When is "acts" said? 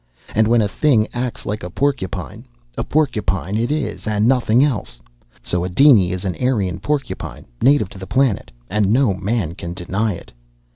1.13-1.45